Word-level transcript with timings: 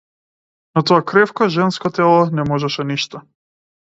Но 0.73 0.79
тоа 0.87 1.01
кревко 1.11 1.43
женско 1.57 1.91
тело 1.99 2.23
не 2.39 2.47
можеше 2.53 2.87
ништо. 2.93 3.23